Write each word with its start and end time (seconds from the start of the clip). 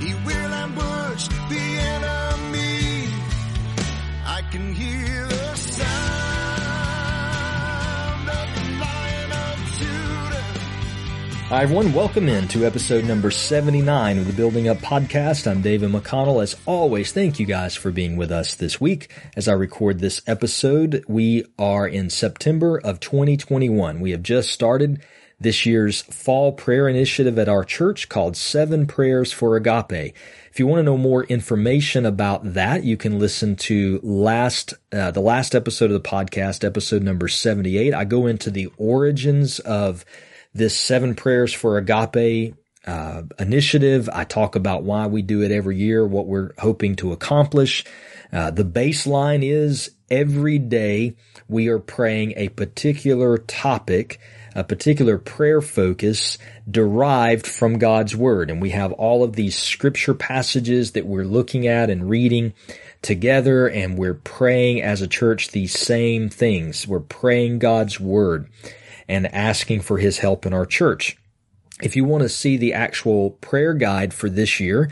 He 0.00 0.14
will 0.14 0.54
ambush 0.54 1.26
the 1.26 1.58
enemy. 1.58 3.08
I 4.24 4.42
can 4.52 4.72
hear 4.72 5.26
the 5.26 5.56
sound 5.56 5.88
of 8.28 8.54
the 8.54 8.60
Lion 8.78 9.32
of 9.32 9.58
Judah. 9.76 10.54
Hi, 11.48 11.62
everyone. 11.64 11.92
Welcome 11.92 12.28
in 12.28 12.46
to 12.46 12.64
episode 12.64 13.06
number 13.06 13.32
79 13.32 14.18
of 14.18 14.28
the 14.28 14.32
Building 14.34 14.68
Up 14.68 14.78
Podcast. 14.78 15.50
I'm 15.50 15.62
David 15.62 15.90
McConnell. 15.90 16.44
As 16.44 16.54
always, 16.64 17.10
thank 17.10 17.40
you 17.40 17.46
guys 17.46 17.74
for 17.74 17.90
being 17.90 18.16
with 18.16 18.30
us 18.30 18.54
this 18.54 18.80
week. 18.80 19.12
As 19.34 19.48
I 19.48 19.54
record 19.54 19.98
this 19.98 20.22
episode, 20.28 21.04
we 21.08 21.44
are 21.58 21.88
in 21.88 22.08
September 22.08 22.78
of 22.78 23.00
2021. 23.00 23.98
We 23.98 24.12
have 24.12 24.22
just 24.22 24.50
started 24.50 25.02
this 25.40 25.64
year's 25.64 26.02
fall 26.02 26.52
prayer 26.52 26.88
initiative 26.88 27.38
at 27.38 27.48
our 27.48 27.64
church 27.64 28.08
called 28.08 28.36
Seven 28.36 28.86
Prayers 28.86 29.32
for 29.32 29.56
Agape. 29.56 30.14
If 30.50 30.58
you 30.58 30.66
want 30.66 30.80
to 30.80 30.84
know 30.84 30.96
more 30.96 31.24
information 31.24 32.04
about 32.04 32.54
that, 32.54 32.82
you 32.82 32.96
can 32.96 33.18
listen 33.18 33.54
to 33.56 34.00
last 34.02 34.74
uh, 34.92 35.10
the 35.12 35.20
last 35.20 35.54
episode 35.54 35.92
of 35.92 36.02
the 36.02 36.08
podcast, 36.08 36.64
episode 36.64 37.02
number 37.02 37.28
78. 37.28 37.94
I 37.94 38.04
go 38.04 38.26
into 38.26 38.50
the 38.50 38.68
origins 38.76 39.60
of 39.60 40.04
this 40.52 40.76
Seven 40.76 41.14
Prayers 41.14 41.52
for 41.52 41.78
Agape 41.78 42.54
uh, 42.86 43.22
initiative. 43.38 44.08
I 44.12 44.24
talk 44.24 44.56
about 44.56 44.82
why 44.82 45.06
we 45.06 45.22
do 45.22 45.42
it 45.42 45.52
every 45.52 45.76
year, 45.76 46.06
what 46.06 46.26
we're 46.26 46.52
hoping 46.58 46.96
to 46.96 47.12
accomplish. 47.12 47.84
Uh, 48.32 48.50
the 48.50 48.64
baseline 48.64 49.42
is 49.42 49.90
every 50.10 50.58
day 50.58 51.14
we 51.48 51.68
are 51.68 51.78
praying 51.78 52.34
a 52.36 52.48
particular 52.48 53.38
topic, 53.38 54.18
a 54.54 54.64
particular 54.64 55.18
prayer 55.18 55.60
focus 55.60 56.38
derived 56.70 57.46
from 57.46 57.78
God's 57.78 58.16
Word. 58.16 58.50
And 58.50 58.60
we 58.60 58.70
have 58.70 58.92
all 58.92 59.22
of 59.22 59.34
these 59.34 59.56
scripture 59.56 60.14
passages 60.14 60.92
that 60.92 61.06
we're 61.06 61.24
looking 61.24 61.66
at 61.66 61.90
and 61.90 62.08
reading 62.08 62.54
together, 63.02 63.68
and 63.68 63.96
we're 63.96 64.14
praying 64.14 64.82
as 64.82 65.02
a 65.02 65.06
church 65.06 65.48
these 65.48 65.78
same 65.78 66.28
things. 66.28 66.86
We're 66.86 67.00
praying 67.00 67.60
God's 67.60 68.00
Word 68.00 68.48
and 69.08 69.32
asking 69.34 69.80
for 69.80 69.98
His 69.98 70.18
help 70.18 70.46
in 70.46 70.52
our 70.52 70.66
church. 70.66 71.16
If 71.80 71.96
you 71.96 72.04
want 72.04 72.22
to 72.22 72.28
see 72.28 72.56
the 72.56 72.74
actual 72.74 73.30
prayer 73.30 73.74
guide 73.74 74.12
for 74.12 74.28
this 74.28 74.58
year, 74.58 74.90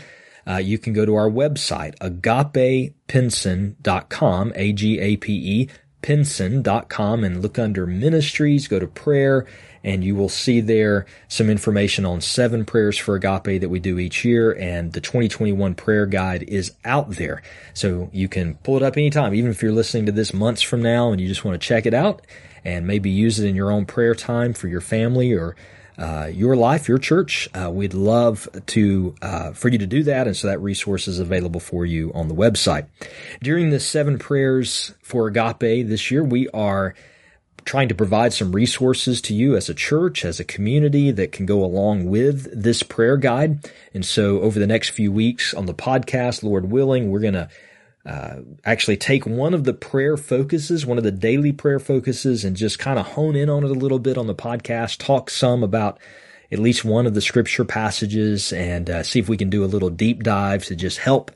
uh, 0.48 0.58
you 0.58 0.78
can 0.78 0.92
go 0.92 1.04
to 1.04 1.16
our 1.16 1.28
website, 1.28 1.98
agapepinson.com, 1.98 4.52
A-G-A-P-E, 4.54 5.68
pinson.com, 6.02 7.24
and 7.24 7.42
look 7.42 7.58
under 7.58 7.86
ministries, 7.86 8.68
go 8.68 8.78
to 8.78 8.86
prayer, 8.86 9.46
and 9.82 10.02
you 10.02 10.16
will 10.16 10.28
see 10.28 10.60
there 10.60 11.06
some 11.28 11.48
information 11.48 12.04
on 12.04 12.20
seven 12.20 12.64
prayers 12.64 12.98
for 12.98 13.14
agape 13.14 13.60
that 13.60 13.68
we 13.68 13.78
do 13.78 13.98
each 13.98 14.24
year. 14.24 14.52
And 14.52 14.92
the 14.92 15.00
2021 15.00 15.74
prayer 15.74 16.06
guide 16.06 16.42
is 16.42 16.72
out 16.84 17.10
there. 17.12 17.40
So 17.72 18.10
you 18.12 18.28
can 18.28 18.54
pull 18.56 18.76
it 18.76 18.82
up 18.82 18.96
anytime, 18.96 19.34
even 19.34 19.50
if 19.50 19.62
you're 19.62 19.72
listening 19.72 20.06
to 20.06 20.12
this 20.12 20.34
months 20.34 20.62
from 20.62 20.82
now 20.82 21.12
and 21.12 21.20
you 21.20 21.28
just 21.28 21.44
want 21.44 21.60
to 21.60 21.66
check 21.66 21.86
it 21.86 21.94
out 21.94 22.26
and 22.64 22.86
maybe 22.86 23.10
use 23.10 23.38
it 23.38 23.46
in 23.46 23.54
your 23.54 23.70
own 23.70 23.86
prayer 23.86 24.14
time 24.14 24.52
for 24.52 24.66
your 24.66 24.80
family 24.80 25.32
or 25.32 25.54
uh, 25.98 26.30
your 26.32 26.56
life, 26.56 26.88
your 26.88 26.98
church. 26.98 27.48
Uh, 27.54 27.70
we'd 27.70 27.94
love 27.94 28.48
to 28.66 29.14
uh, 29.22 29.52
for 29.52 29.68
you 29.68 29.78
to 29.78 29.86
do 29.86 30.02
that, 30.04 30.26
and 30.26 30.36
so 30.36 30.48
that 30.48 30.60
resource 30.60 31.08
is 31.08 31.18
available 31.18 31.60
for 31.60 31.86
you 31.86 32.12
on 32.14 32.28
the 32.28 32.34
website. 32.34 32.86
During 33.42 33.70
the 33.70 33.80
seven 33.80 34.18
prayers 34.18 34.94
for 35.02 35.28
agape 35.28 35.88
this 35.88 36.10
year, 36.10 36.22
we 36.22 36.48
are 36.48 36.94
trying 37.64 37.88
to 37.88 37.94
provide 37.94 38.32
some 38.32 38.52
resources 38.52 39.20
to 39.20 39.34
you 39.34 39.56
as 39.56 39.68
a 39.68 39.74
church, 39.74 40.24
as 40.24 40.38
a 40.38 40.44
community 40.44 41.10
that 41.10 41.32
can 41.32 41.46
go 41.46 41.64
along 41.64 42.06
with 42.06 42.48
this 42.54 42.82
prayer 42.82 43.16
guide. 43.16 43.68
And 43.92 44.06
so 44.06 44.40
over 44.40 44.58
the 44.58 44.68
next 44.68 44.90
few 44.90 45.10
weeks 45.10 45.52
on 45.52 45.66
the 45.66 45.74
podcast, 45.74 46.44
Lord 46.44 46.70
willing, 46.70 47.10
we're 47.10 47.20
going 47.20 47.34
to 47.34 47.48
uh, 48.06 48.36
actually 48.64 48.96
take 48.96 49.26
one 49.26 49.52
of 49.52 49.64
the 49.64 49.74
prayer 49.74 50.16
focuses, 50.16 50.86
one 50.86 50.98
of 50.98 51.04
the 51.04 51.10
daily 51.10 51.52
prayer 51.52 51.80
focuses, 51.80 52.44
and 52.44 52.56
just 52.56 52.78
kind 52.78 52.98
of 52.98 53.06
hone 53.06 53.34
in 53.34 53.50
on 53.50 53.64
it 53.64 53.70
a 53.70 53.74
little 53.74 53.98
bit 53.98 54.16
on 54.16 54.26
the 54.26 54.34
podcast, 54.34 54.98
talk 54.98 55.28
some 55.28 55.62
about 55.64 55.98
at 56.52 56.60
least 56.60 56.84
one 56.84 57.06
of 57.06 57.14
the 57.14 57.20
scripture 57.20 57.64
passages, 57.64 58.52
and 58.52 58.88
uh, 58.88 59.02
see 59.02 59.18
if 59.18 59.28
we 59.28 59.36
can 59.36 59.50
do 59.50 59.64
a 59.64 59.66
little 59.66 59.90
deep 59.90 60.22
dive 60.22 60.64
to 60.64 60.76
just 60.76 60.98
help 60.98 61.32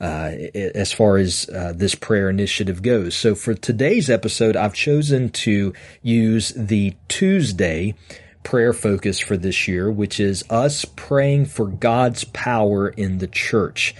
uh, 0.00 0.32
as 0.54 0.92
far 0.92 1.18
as 1.18 1.48
uh, 1.50 1.72
this 1.74 1.94
prayer 1.94 2.30
initiative 2.30 2.82
goes. 2.82 3.14
So 3.14 3.34
for 3.34 3.54
today's 3.54 4.08
episode, 4.08 4.56
I've 4.56 4.74
chosen 4.74 5.30
to 5.30 5.72
use 6.02 6.52
the 6.56 6.94
Tuesday 7.08 7.94
prayer 8.42 8.72
focus 8.72 9.18
for 9.18 9.36
this 9.36 9.66
year, 9.66 9.90
which 9.90 10.20
is 10.20 10.44
us 10.48 10.84
praying 10.84 11.46
for 11.46 11.66
God's 11.66 12.24
power 12.24 12.88
in 12.88 13.18
the 13.18 13.26
church. 13.26 13.94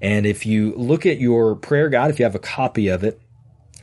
And 0.00 0.26
if 0.26 0.46
you 0.46 0.74
look 0.76 1.06
at 1.06 1.18
your 1.18 1.54
prayer 1.54 1.88
guide, 1.88 2.10
if 2.10 2.18
you 2.18 2.24
have 2.24 2.34
a 2.34 2.40
copy 2.40 2.88
of 2.88 3.04
it, 3.04 3.20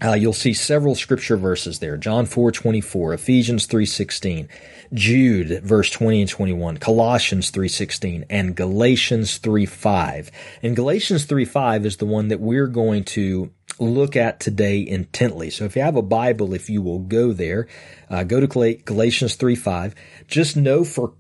uh, 0.04 0.14
you'll 0.14 0.34
see 0.34 0.54
several 0.54 0.96
scripture 0.96 1.38
verses 1.38 1.80
there. 1.80 1.96
John 1.96 2.26
4, 2.26 2.52
24, 2.52 3.14
Ephesians 3.14 3.66
3, 3.68 3.86
16, 3.86 4.50
Jude, 4.94 5.64
verse 5.64 5.90
20 5.90 6.22
and 6.22 6.30
21, 6.30 6.78
Colossians 6.78 7.50
3, 7.52 7.68
16, 7.68 8.26
and 8.30 8.56
Galatians 8.56 9.38
3, 9.38 9.66
5. 9.66 10.32
And 10.62 10.76
Galatians 10.76 11.26
3, 11.26 11.46
5 11.46 11.86
is 11.86 11.98
the 11.98 12.06
one 12.06 12.28
that 12.28 12.42
we're 12.42 12.68
going 12.68 13.06
to 13.06 13.52
look 13.80 14.16
at 14.16 14.40
today 14.40 14.86
intently. 14.86 15.50
So 15.50 15.66
if 15.66 15.76
you 15.76 15.82
have 15.82 15.96
a 15.96 16.02
Bible, 16.02 16.54
if 16.54 16.70
you 16.70 16.82
will 16.82 17.00
go 17.00 17.32
there, 17.32 17.68
uh, 18.10 18.24
go 18.24 18.46
to 18.46 18.76
Galatians 18.84 19.36
3, 19.36 19.56
5. 19.56 19.96
Just 20.28 20.58
know 20.58 20.84
for 20.84 21.14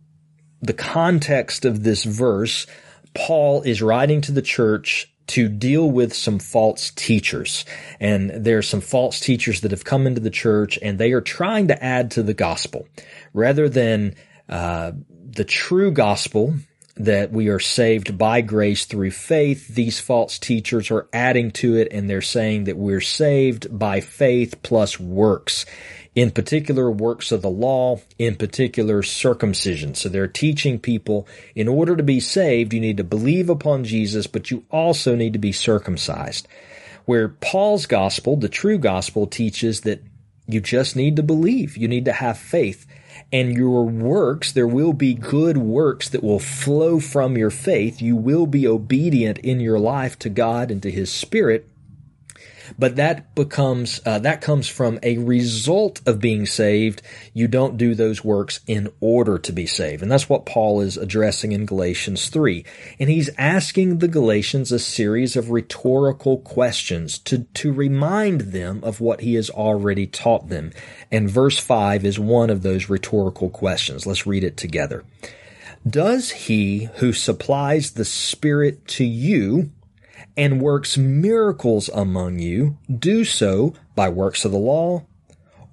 the 0.61 0.73
context 0.73 1.65
of 1.65 1.83
this 1.83 2.03
verse, 2.03 2.67
Paul 3.13 3.61
is 3.63 3.81
writing 3.81 4.21
to 4.21 4.31
the 4.31 4.41
church 4.41 5.13
to 5.27 5.47
deal 5.47 5.89
with 5.89 6.13
some 6.13 6.39
false 6.39 6.91
teachers. 6.91 7.65
And 7.99 8.29
there 8.29 8.57
are 8.57 8.63
some 8.63 8.81
false 8.81 9.19
teachers 9.19 9.61
that 9.61 9.71
have 9.71 9.85
come 9.85 10.05
into 10.05 10.21
the 10.21 10.29
church 10.29 10.77
and 10.81 10.97
they 10.97 11.11
are 11.13 11.21
trying 11.21 11.69
to 11.69 11.83
add 11.83 12.11
to 12.11 12.23
the 12.23 12.33
gospel 12.33 12.87
rather 13.33 13.69
than 13.69 14.15
uh, 14.49 14.91
the 15.09 15.45
true 15.45 15.91
gospel 15.91 16.55
that 16.95 17.31
we 17.31 17.47
are 17.47 17.59
saved 17.59 18.17
by 18.17 18.41
grace 18.41 18.85
through 18.85 19.11
faith. 19.11 19.67
These 19.69 19.99
false 19.99 20.37
teachers 20.37 20.91
are 20.91 21.07
adding 21.11 21.51
to 21.51 21.75
it 21.75 21.87
and 21.91 22.09
they're 22.09 22.21
saying 22.21 22.65
that 22.65 22.77
we're 22.77 23.01
saved 23.01 23.67
by 23.77 24.01
faith 24.01 24.61
plus 24.61 24.99
works 24.99 25.65
in 26.15 26.31
particular 26.31 26.91
works 26.91 27.31
of 27.31 27.41
the 27.41 27.49
law, 27.49 27.99
in 28.19 28.35
particular 28.35 29.01
circumcision. 29.01 29.95
So 29.95 30.09
they're 30.09 30.27
teaching 30.27 30.79
people 30.79 31.27
in 31.55 31.67
order 31.67 31.95
to 31.95 32.03
be 32.03 32.19
saved, 32.19 32.73
you 32.73 32.79
need 32.79 32.97
to 32.97 33.03
believe 33.03 33.49
upon 33.49 33.83
Jesus, 33.83 34.27
but 34.27 34.51
you 34.51 34.65
also 34.69 35.15
need 35.15 35.33
to 35.33 35.39
be 35.39 35.51
circumcised. 35.51 36.47
Where 37.05 37.29
Paul's 37.29 37.85
gospel, 37.85 38.37
the 38.37 38.49
true 38.49 38.77
gospel, 38.77 39.27
teaches 39.27 39.81
that 39.81 40.03
you 40.47 40.61
just 40.61 40.95
need 40.95 41.15
to 41.15 41.23
believe. 41.23 41.77
You 41.77 41.87
need 41.87 42.05
to 42.05 42.13
have 42.13 42.37
faith. 42.37 42.85
And 43.31 43.55
your 43.55 43.85
works, 43.85 44.51
there 44.51 44.67
will 44.67 44.93
be 44.93 45.13
good 45.13 45.57
works 45.57 46.09
that 46.09 46.23
will 46.23 46.39
flow 46.39 46.99
from 46.99 47.37
your 47.37 47.49
faith. 47.49 48.01
You 48.01 48.15
will 48.15 48.45
be 48.45 48.67
obedient 48.67 49.39
in 49.39 49.59
your 49.59 49.79
life 49.79 50.19
to 50.19 50.29
God 50.29 50.69
and 50.69 50.81
to 50.83 50.91
His 50.91 51.11
Spirit 51.11 51.67
but 52.77 52.95
that 52.95 53.35
becomes 53.35 53.99
uh, 54.05 54.19
that 54.19 54.41
comes 54.41 54.67
from 54.67 54.99
a 55.03 55.17
result 55.17 56.01
of 56.05 56.19
being 56.19 56.45
saved. 56.45 57.01
You 57.33 57.47
don't 57.47 57.77
do 57.77 57.95
those 57.95 58.23
works 58.23 58.59
in 58.67 58.91
order 58.99 59.37
to 59.39 59.51
be 59.51 59.65
saved, 59.65 60.01
and 60.01 60.11
that's 60.11 60.29
what 60.29 60.45
Paul 60.45 60.81
is 60.81 60.97
addressing 60.97 61.51
in 61.51 61.65
Galatians 61.65 62.29
three. 62.29 62.65
And 62.99 63.09
he's 63.09 63.29
asking 63.37 63.99
the 63.99 64.07
Galatians 64.07 64.71
a 64.71 64.79
series 64.79 65.35
of 65.35 65.49
rhetorical 65.49 66.37
questions 66.39 67.17
to 67.19 67.39
to 67.55 67.73
remind 67.73 68.41
them 68.41 68.83
of 68.83 68.99
what 69.01 69.21
he 69.21 69.35
has 69.35 69.49
already 69.49 70.07
taught 70.07 70.49
them. 70.49 70.71
And 71.11 71.29
verse 71.29 71.59
five 71.59 72.05
is 72.05 72.19
one 72.19 72.49
of 72.49 72.61
those 72.61 72.89
rhetorical 72.89 73.49
questions. 73.49 74.05
Let's 74.05 74.27
read 74.27 74.43
it 74.43 74.57
together. 74.57 75.03
Does 75.87 76.31
he 76.31 76.85
who 76.95 77.11
supplies 77.11 77.91
the 77.91 78.05
Spirit 78.05 78.87
to 78.87 79.03
you 79.03 79.71
and 80.35 80.61
works 80.61 80.97
miracles 80.97 81.89
among 81.93 82.39
you, 82.39 82.77
do 82.89 83.23
so 83.23 83.73
by 83.95 84.09
works 84.09 84.45
of 84.45 84.51
the 84.51 84.57
law 84.57 85.05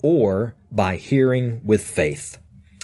or 0.02 0.54
by 0.70 0.96
hearing 0.96 1.60
with 1.64 1.82
faith. 1.82 2.38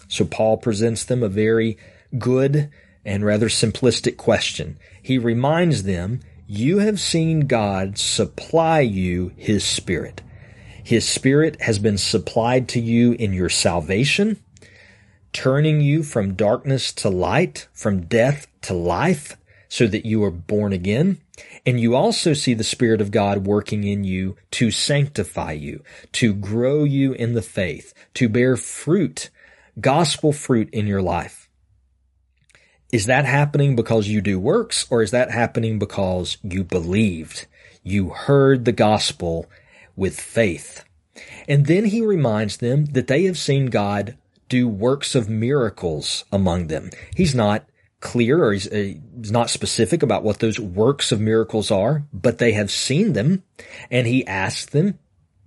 So 0.09 0.25
Paul 0.25 0.57
presents 0.57 1.05
them 1.05 1.23
a 1.23 1.29
very 1.29 1.77
good 2.19 2.71
and 3.05 3.25
rather 3.25 3.49
simplistic 3.49 4.17
question. 4.17 4.79
He 5.03 5.19
reminds 5.19 5.85
them, 5.85 6.21
you 6.47 6.79
have 6.79 7.01
seen 7.01 7.47
God 7.47 7.99
supply 7.99 8.81
you 8.81 9.33
His 9.37 9.65
Spirit. 9.65 10.23
His 10.83 11.09
Spirit 11.09 11.61
has 11.63 11.79
been 11.79 11.99
supplied 11.99 12.69
to 12.69 12.81
you 12.81 13.13
in 13.13 13.33
your 13.33 13.49
salvation, 13.49 14.39
turning 15.33 15.81
you 15.81 16.03
from 16.05 16.35
darkness 16.35 16.93
to 16.93 17.09
light, 17.09 17.67
from 17.73 18.03
death 18.03 18.47
to 18.63 18.75
life, 18.75 19.37
so 19.77 19.87
that 19.87 20.07
you 20.07 20.25
are 20.25 20.31
born 20.31 20.73
again. 20.73 21.19
And 21.67 21.79
you 21.79 21.95
also 21.95 22.33
see 22.33 22.55
the 22.55 22.65
Spirit 22.65 23.03
of 23.03 23.11
God 23.11 23.47
working 23.47 23.85
in 23.85 24.05
you 24.05 24.37
to 24.53 24.71
sanctify 24.71 25.53
you, 25.53 25.83
to 26.13 26.33
grow 26.33 26.85
you 26.85 27.13
in 27.13 27.35
the 27.35 27.43
faith, 27.43 27.93
to 28.15 28.31
bear 28.31 28.57
fruit, 28.57 29.29
gospel 29.79 30.33
fruit 30.33 30.71
in 30.73 30.87
your 30.87 31.03
life. 31.03 31.51
is 32.93 33.07
that 33.07 33.25
happening 33.27 33.77
because 33.77 34.09
you 34.09 34.21
do 34.21 34.39
works 34.39 34.87
or 34.89 35.03
is 35.03 35.11
that 35.11 35.31
happening 35.31 35.79
because 35.79 36.39
you 36.43 36.65
believed? 36.65 37.47
You 37.83 38.11
heard 38.11 38.65
the 38.65 38.73
gospel 38.73 39.47
with 39.95 40.19
faith. 40.19 40.85
And 41.49 41.67
then 41.67 41.87
he 41.87 42.01
reminds 42.01 42.57
them 42.59 42.87
that 42.87 43.09
they 43.09 43.25
have 43.25 43.37
seen 43.39 43.67
God 43.67 44.17
do 44.49 44.69
works 44.69 45.15
of 45.15 45.29
miracles 45.29 46.25
among 46.33 46.69
them. 46.69 46.91
He's 47.15 47.35
not 47.35 47.69
clear 48.01 48.45
or 48.45 48.53
he's, 48.53 48.67
uh, 48.71 48.95
he's, 49.17 49.33
not 49.33 49.51
specific 49.51 50.03
about 50.03 50.23
what 50.23 50.41
those 50.41 50.61
works 50.61 51.13
of 51.13 51.21
miracles 51.21 51.71
are, 51.71 52.05
but 52.13 52.39
they 52.39 52.53
have 52.53 52.71
seen 52.71 53.15
them. 53.15 53.43
And 53.91 54.07
he 54.07 54.27
asks 54.27 54.67
them, 54.67 54.99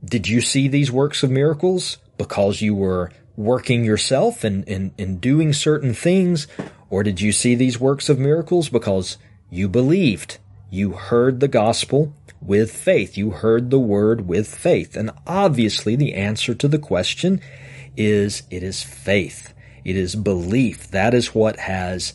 did 0.04 0.28
you 0.28 0.42
see 0.42 0.68
these 0.68 0.92
works 0.92 1.24
of 1.24 1.30
miracles 1.30 1.98
because 2.18 2.62
you 2.62 2.74
were 2.74 3.12
working 3.36 3.86
yourself 3.86 4.44
and, 4.44 4.68
and, 4.68 4.92
and 4.98 5.22
doing 5.22 5.54
certain 5.54 5.94
things? 5.94 6.48
Or 6.90 7.04
did 7.04 7.22
you 7.22 7.32
see 7.32 7.56
these 7.56 7.80
works 7.80 8.10
of 8.10 8.20
miracles 8.20 8.70
because 8.70 9.18
you 9.50 9.70
believed? 9.70 10.38
You 10.70 10.92
heard 10.92 11.40
the 11.40 11.48
gospel 11.48 12.14
with 12.42 12.72
faith. 12.72 13.18
You 13.18 13.32
heard 13.32 13.70
the 13.70 13.80
word 13.80 14.28
with 14.28 14.54
faith. 14.54 14.96
And 14.96 15.12
obviously 15.28 15.96
the 15.96 16.14
answer 16.14 16.54
to 16.56 16.68
the 16.68 16.80
question 16.80 17.42
is 17.98 18.44
it 18.50 18.64
is 18.64 18.84
faith. 18.84 19.54
It 19.84 19.96
is 19.96 20.16
belief. 20.16 20.90
That 20.92 21.14
is 21.14 21.34
what 21.34 21.58
has 21.58 22.14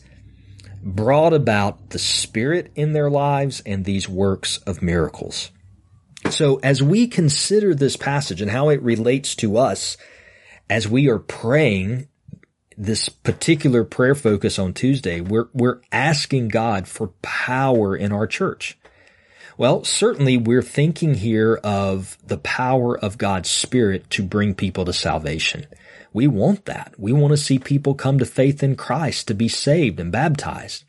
brought 0.85 1.33
about 1.33 1.91
the 1.91 1.99
Spirit 1.99 2.71
in 2.75 2.93
their 2.93 3.11
lives 3.11 3.63
and 3.65 3.85
these 3.85 4.09
works 4.09 4.59
of 4.59 4.83
miracles. 4.83 5.51
So 6.31 6.61
as 6.63 6.83
we 6.83 7.07
consider 7.07 7.75
this 7.75 7.97
passage 7.97 8.41
and 8.41 8.51
how 8.51 8.69
it 8.69 8.83
relates 8.83 9.35
to 9.37 9.57
us 9.57 9.97
as 10.69 10.87
we 10.89 11.09
are 11.09 11.19
praying 11.19 12.09
this 12.77 13.09
particular 13.09 13.85
prayer 13.85 14.15
focus 14.15 14.59
on 14.59 14.75
Tuesday, 14.75 15.21
we're, 15.21 15.49
we're 15.53 15.81
asking 15.91 16.49
God 16.49 16.87
for 16.87 17.09
power 17.23 17.97
in 17.97 18.13
our 18.13 18.27
church. 18.27 18.79
Well, 19.57 19.85
certainly 19.85 20.37
we're 20.37 20.63
thinking 20.63 21.15
here 21.15 21.61
of 21.63 22.19
the 22.27 22.39
power 22.39 22.99
of 22.99 23.19
God's 23.19 23.49
Spirit 23.49 24.11
to 24.11 24.23
bring 24.23 24.55
people 24.55 24.85
to 24.85 24.93
salvation. 24.93 25.67
We 26.15 26.29
want 26.29 26.65
that. 26.67 26.95
We 26.97 27.13
want 27.13 27.33
to 27.33 27.37
see 27.37 27.59
people 27.59 27.95
come 27.95 28.19
to 28.21 28.25
faith 28.25 28.63
in 28.63 28.77
Christ 28.77 29.27
to 29.29 29.35
be 29.35 29.49
saved 29.49 29.99
and 29.99 30.13
baptized. 30.13 30.85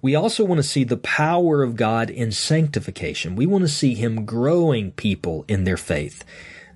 We 0.00 0.14
also 0.14 0.42
want 0.42 0.58
to 0.58 0.62
see 0.66 0.84
the 0.84 0.96
power 0.96 1.62
of 1.62 1.76
God 1.76 2.08
in 2.08 2.32
sanctification. 2.32 3.36
We 3.36 3.44
want 3.46 3.62
to 3.62 3.68
see 3.68 3.94
Him 3.94 4.24
growing 4.24 4.92
people 4.92 5.44
in 5.48 5.64
their 5.64 5.76
faith. 5.76 6.24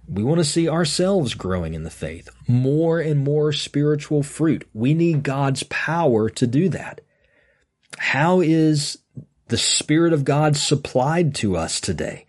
We 0.06 0.22
want 0.22 0.38
to 0.38 0.44
see 0.44 0.68
ourselves 0.68 1.34
growing 1.34 1.72
in 1.72 1.82
the 1.82 1.90
faith. 1.90 2.28
More 2.46 3.00
and 3.00 3.24
more 3.24 3.52
spiritual 3.52 4.22
fruit. 4.22 4.68
We 4.74 4.92
need 4.92 5.22
God's 5.22 5.62
power 5.64 6.28
to 6.30 6.46
do 6.46 6.68
that. 6.68 7.00
How 7.98 8.40
is 8.40 8.98
the 9.48 9.58
Spirit 9.58 10.12
of 10.12 10.24
God 10.24 10.56
supplied 10.56 11.34
to 11.36 11.56
us 11.56 11.80
today? 11.80 12.26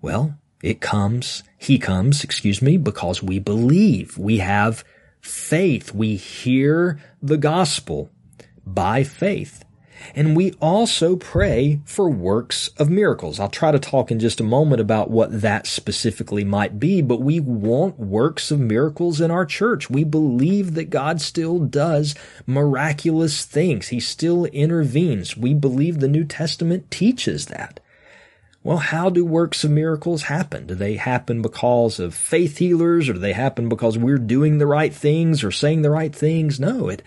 Well, 0.00 0.38
it 0.62 0.80
comes, 0.80 1.42
He 1.58 1.78
comes, 1.78 2.22
excuse 2.22 2.62
me, 2.62 2.76
because 2.76 3.20
we 3.20 3.40
believe. 3.40 4.16
We 4.16 4.38
have 4.38 4.84
faith. 5.22 5.94
We 5.94 6.16
hear 6.16 7.00
the 7.22 7.38
gospel 7.38 8.10
by 8.66 9.04
faith. 9.04 9.64
And 10.16 10.36
we 10.36 10.52
also 10.60 11.14
pray 11.14 11.80
for 11.84 12.10
works 12.10 12.68
of 12.76 12.90
miracles. 12.90 13.38
I'll 13.38 13.48
try 13.48 13.70
to 13.70 13.78
talk 13.78 14.10
in 14.10 14.18
just 14.18 14.40
a 14.40 14.44
moment 14.44 14.80
about 14.80 15.10
what 15.10 15.42
that 15.42 15.66
specifically 15.66 16.42
might 16.42 16.80
be, 16.80 17.00
but 17.02 17.20
we 17.20 17.38
want 17.38 18.00
works 18.00 18.50
of 18.50 18.58
miracles 18.58 19.20
in 19.20 19.30
our 19.30 19.46
church. 19.46 19.88
We 19.88 20.02
believe 20.02 20.74
that 20.74 20.90
God 20.90 21.20
still 21.20 21.60
does 21.60 22.16
miraculous 22.46 23.44
things. 23.44 23.88
He 23.88 24.00
still 24.00 24.46
intervenes. 24.46 25.36
We 25.36 25.54
believe 25.54 26.00
the 26.00 26.08
New 26.08 26.24
Testament 26.24 26.90
teaches 26.90 27.46
that. 27.46 27.78
Well, 28.64 28.78
how 28.78 29.10
do 29.10 29.24
works 29.24 29.64
of 29.64 29.72
miracles 29.72 30.22
happen? 30.22 30.66
Do 30.66 30.74
they 30.74 30.94
happen 30.94 31.42
because 31.42 31.98
of 31.98 32.14
faith 32.14 32.58
healers 32.58 33.08
or 33.08 33.14
do 33.14 33.18
they 33.18 33.32
happen 33.32 33.68
because 33.68 33.98
we're 33.98 34.18
doing 34.18 34.58
the 34.58 34.66
right 34.66 34.94
things 34.94 35.42
or 35.42 35.50
saying 35.50 35.82
the 35.82 35.90
right 35.90 36.14
things? 36.14 36.60
No, 36.60 36.88
it, 36.88 37.02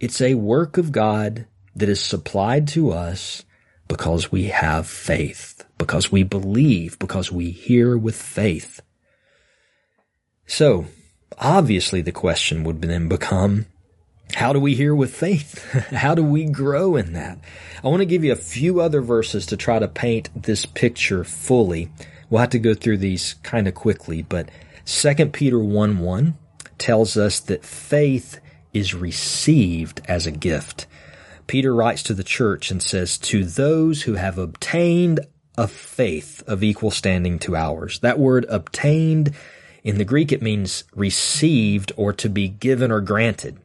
it's 0.00 0.20
a 0.20 0.34
work 0.34 0.78
of 0.78 0.90
God 0.92 1.46
that 1.76 1.90
is 1.90 2.00
supplied 2.00 2.68
to 2.68 2.90
us 2.90 3.44
because 3.86 4.32
we 4.32 4.44
have 4.44 4.86
faith, 4.86 5.64
because 5.76 6.10
we 6.10 6.22
believe, 6.22 6.98
because 6.98 7.30
we 7.30 7.50
hear 7.50 7.96
with 7.96 8.16
faith. 8.16 8.80
So, 10.46 10.86
obviously 11.38 12.00
the 12.00 12.12
question 12.12 12.64
would 12.64 12.80
then 12.80 13.08
become, 13.08 13.66
how 14.34 14.52
do 14.52 14.60
we 14.60 14.74
hear 14.74 14.94
with 14.94 15.14
faith? 15.14 15.64
How 15.90 16.14
do 16.14 16.22
we 16.22 16.44
grow 16.44 16.96
in 16.96 17.14
that? 17.14 17.38
I 17.82 17.88
want 17.88 18.00
to 18.00 18.06
give 18.06 18.24
you 18.24 18.32
a 18.32 18.36
few 18.36 18.80
other 18.80 19.00
verses 19.00 19.46
to 19.46 19.56
try 19.56 19.78
to 19.78 19.88
paint 19.88 20.28
this 20.34 20.66
picture 20.66 21.24
fully. 21.24 21.90
We'll 22.28 22.40
have 22.40 22.50
to 22.50 22.58
go 22.58 22.74
through 22.74 22.98
these 22.98 23.34
kind 23.42 23.66
of 23.66 23.74
quickly, 23.74 24.22
but 24.22 24.50
2 24.84 25.26
Peter 25.26 25.58
1 25.58 25.98
1 25.98 26.36
tells 26.76 27.16
us 27.16 27.40
that 27.40 27.64
faith 27.64 28.40
is 28.72 28.94
received 28.94 30.02
as 30.06 30.26
a 30.26 30.30
gift. 30.30 30.86
Peter 31.46 31.74
writes 31.74 32.02
to 32.04 32.14
the 32.14 32.24
church 32.24 32.70
and 32.70 32.82
says, 32.82 33.16
To 33.18 33.44
those 33.44 34.02
who 34.02 34.14
have 34.14 34.36
obtained 34.36 35.20
a 35.56 35.66
faith 35.66 36.42
of 36.46 36.62
equal 36.62 36.90
standing 36.90 37.38
to 37.40 37.56
ours. 37.56 37.98
That 38.00 38.18
word 38.18 38.46
obtained 38.48 39.34
in 39.82 39.98
the 39.98 40.04
Greek, 40.04 40.30
it 40.30 40.42
means 40.42 40.84
received 40.94 41.92
or 41.96 42.12
to 42.12 42.28
be 42.28 42.48
given 42.48 42.92
or 42.92 43.00
granted. 43.00 43.58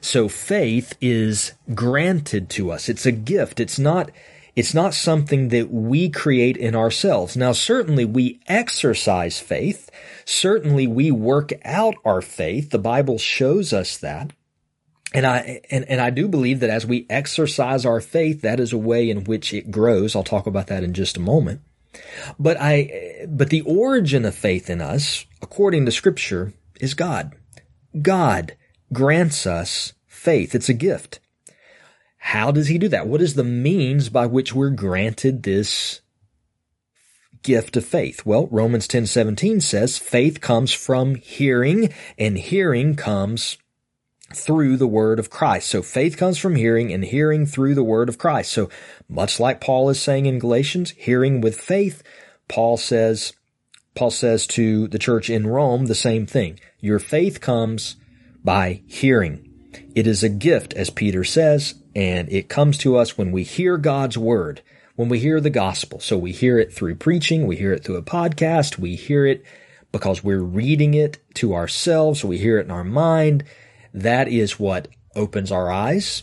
So 0.00 0.28
faith 0.28 0.94
is 1.00 1.52
granted 1.74 2.48
to 2.50 2.70
us. 2.70 2.88
It's 2.88 3.06
a 3.06 3.12
gift. 3.12 3.60
It's 3.60 3.78
not, 3.78 4.10
it's 4.54 4.74
not 4.74 4.94
something 4.94 5.48
that 5.48 5.70
we 5.70 6.08
create 6.08 6.56
in 6.56 6.76
ourselves. 6.76 7.36
Now, 7.36 7.52
certainly 7.52 8.04
we 8.04 8.40
exercise 8.46 9.40
faith. 9.40 9.90
Certainly 10.24 10.86
we 10.86 11.10
work 11.10 11.52
out 11.64 11.94
our 12.04 12.22
faith. 12.22 12.70
The 12.70 12.78
Bible 12.78 13.18
shows 13.18 13.72
us 13.72 13.98
that. 13.98 14.32
And 15.12 15.24
I, 15.24 15.62
and, 15.70 15.84
and 15.88 16.00
I 16.00 16.10
do 16.10 16.28
believe 16.28 16.60
that 16.60 16.70
as 16.70 16.84
we 16.84 17.06
exercise 17.08 17.86
our 17.86 18.00
faith, 18.00 18.42
that 18.42 18.60
is 18.60 18.72
a 18.72 18.78
way 18.78 19.08
in 19.08 19.24
which 19.24 19.54
it 19.54 19.70
grows. 19.70 20.14
I'll 20.14 20.24
talk 20.24 20.46
about 20.46 20.66
that 20.66 20.84
in 20.84 20.92
just 20.94 21.16
a 21.16 21.20
moment. 21.20 21.62
But 22.38 22.58
I, 22.60 23.24
but 23.26 23.48
the 23.48 23.62
origin 23.62 24.24
of 24.24 24.34
faith 24.34 24.68
in 24.68 24.82
us, 24.82 25.24
according 25.40 25.86
to 25.86 25.92
scripture, 25.92 26.52
is 26.80 26.94
God. 26.94 27.34
God 28.02 28.56
grants 28.92 29.46
us 29.46 29.92
faith. 30.06 30.54
It's 30.54 30.68
a 30.68 30.74
gift. 30.74 31.20
How 32.18 32.50
does 32.50 32.68
he 32.68 32.78
do 32.78 32.88
that? 32.88 33.06
What 33.06 33.22
is 33.22 33.34
the 33.34 33.44
means 33.44 34.08
by 34.08 34.26
which 34.26 34.54
we're 34.54 34.70
granted 34.70 35.42
this 35.42 36.00
gift 37.42 37.76
of 37.76 37.84
faith? 37.84 38.26
Well, 38.26 38.48
Romans 38.50 38.88
10:17 38.88 39.60
says 39.60 39.98
faith 39.98 40.40
comes 40.40 40.72
from 40.72 41.14
hearing 41.14 41.92
and 42.18 42.36
hearing 42.36 42.96
comes 42.96 43.58
through 44.34 44.76
the 44.76 44.88
word 44.88 45.20
of 45.20 45.30
Christ. 45.30 45.68
So 45.68 45.82
faith 45.82 46.16
comes 46.16 46.36
from 46.36 46.56
hearing 46.56 46.92
and 46.92 47.04
hearing 47.04 47.46
through 47.46 47.74
the 47.76 47.84
word 47.84 48.08
of 48.08 48.18
Christ. 48.18 48.50
So 48.50 48.68
much 49.08 49.38
like 49.38 49.60
Paul 49.60 49.88
is 49.88 50.00
saying 50.00 50.26
in 50.26 50.40
Galatians, 50.40 50.90
hearing 50.96 51.40
with 51.40 51.60
faith, 51.60 52.02
Paul 52.48 52.76
says, 52.76 53.34
Paul 53.94 54.10
says 54.10 54.46
to 54.48 54.88
the 54.88 54.98
church 54.98 55.30
in 55.30 55.46
Rome 55.46 55.86
the 55.86 55.94
same 55.94 56.26
thing. 56.26 56.58
Your 56.80 56.98
faith 56.98 57.40
comes 57.40 57.96
by 58.46 58.80
hearing. 58.86 59.42
It 59.94 60.06
is 60.06 60.22
a 60.22 60.30
gift, 60.30 60.72
as 60.74 60.88
Peter 60.88 61.24
says, 61.24 61.74
and 61.94 62.30
it 62.32 62.48
comes 62.48 62.78
to 62.78 62.96
us 62.96 63.18
when 63.18 63.32
we 63.32 63.42
hear 63.42 63.76
God's 63.76 64.16
word, 64.16 64.62
when 64.94 65.08
we 65.08 65.18
hear 65.18 65.40
the 65.40 65.50
gospel. 65.50 66.00
So 66.00 66.16
we 66.16 66.32
hear 66.32 66.58
it 66.58 66.72
through 66.72 66.94
preaching, 66.94 67.46
we 67.46 67.56
hear 67.56 67.72
it 67.72 67.84
through 67.84 67.96
a 67.96 68.02
podcast, 68.02 68.78
we 68.78 68.94
hear 68.94 69.26
it 69.26 69.44
because 69.90 70.22
we're 70.22 70.42
reading 70.42 70.94
it 70.94 71.18
to 71.34 71.54
ourselves, 71.54 72.24
we 72.24 72.38
hear 72.38 72.58
it 72.58 72.66
in 72.66 72.70
our 72.70 72.84
mind, 72.84 73.44
that 73.92 74.28
is 74.28 74.60
what 74.60 74.88
opens 75.16 75.50
our 75.50 75.72
eyes. 75.72 76.22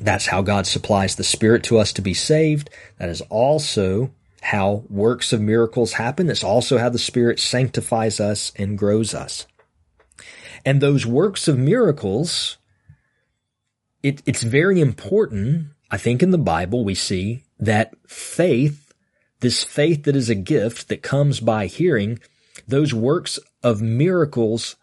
That's 0.00 0.26
how 0.26 0.42
God 0.42 0.66
supplies 0.66 1.14
the 1.14 1.24
Spirit 1.24 1.62
to 1.64 1.78
us 1.78 1.92
to 1.94 2.02
be 2.02 2.12
saved. 2.12 2.70
That 2.98 3.08
is 3.08 3.20
also 3.22 4.10
how 4.42 4.84
works 4.90 5.32
of 5.32 5.40
miracles 5.40 5.94
happen. 5.94 6.26
That's 6.26 6.44
also 6.44 6.78
how 6.78 6.88
the 6.88 6.98
Spirit 6.98 7.38
sanctifies 7.38 8.20
us 8.20 8.52
and 8.56 8.76
grows 8.76 9.14
us. 9.14 9.46
And 10.64 10.80
those 10.80 11.06
works 11.06 11.48
of 11.48 11.58
miracles, 11.58 12.56
it, 14.02 14.22
it's 14.26 14.42
very 14.42 14.80
important. 14.80 15.68
I 15.90 15.98
think 15.98 16.22
in 16.22 16.30
the 16.30 16.38
Bible 16.38 16.84
we 16.84 16.94
see 16.94 17.44
that 17.58 17.94
faith, 18.06 18.92
this 19.40 19.64
faith 19.64 20.04
that 20.04 20.16
is 20.16 20.30
a 20.30 20.34
gift 20.34 20.88
that 20.88 21.02
comes 21.02 21.40
by 21.40 21.66
hearing, 21.66 22.18
those 22.66 22.92
works 22.92 23.38
of 23.62 23.80
miracles 23.82 24.76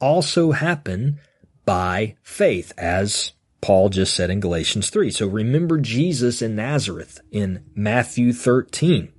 also 0.00 0.52
happen 0.52 1.20
by 1.64 2.16
faith, 2.22 2.72
as 2.78 3.32
Paul 3.60 3.88
just 3.88 4.14
said 4.14 4.30
in 4.30 4.40
Galatians 4.40 4.90
3. 4.90 5.10
So 5.10 5.26
remember 5.26 5.78
Jesus 5.78 6.40
in 6.40 6.56
Nazareth 6.56 7.20
in 7.30 7.64
Matthew 7.74 8.32
13. 8.32 9.12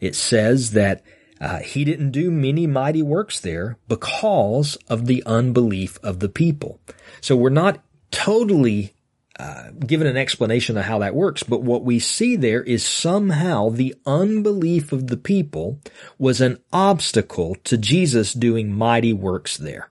It 0.00 0.14
says 0.14 0.72
that 0.72 1.02
uh, 1.42 1.58
he 1.58 1.84
didn't 1.84 2.12
do 2.12 2.30
many 2.30 2.68
mighty 2.68 3.02
works 3.02 3.40
there 3.40 3.76
because 3.88 4.76
of 4.88 5.06
the 5.06 5.24
unbelief 5.26 5.98
of 6.00 6.20
the 6.20 6.28
people. 6.28 6.78
So 7.20 7.34
we're 7.34 7.50
not 7.50 7.82
totally 8.12 8.94
uh, 9.40 9.70
given 9.84 10.06
an 10.06 10.16
explanation 10.16 10.78
of 10.78 10.84
how 10.84 11.00
that 11.00 11.16
works, 11.16 11.42
but 11.42 11.62
what 11.62 11.82
we 11.82 11.98
see 11.98 12.36
there 12.36 12.62
is 12.62 12.86
somehow 12.86 13.70
the 13.70 13.92
unbelief 14.06 14.92
of 14.92 15.08
the 15.08 15.16
people 15.16 15.80
was 16.16 16.40
an 16.40 16.58
obstacle 16.72 17.56
to 17.64 17.76
Jesus 17.76 18.34
doing 18.34 18.72
mighty 18.72 19.12
works 19.12 19.56
there. 19.56 19.90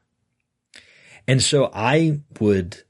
And 1.27 1.41
so 1.41 1.69
I 1.73 2.21
would 2.39 2.81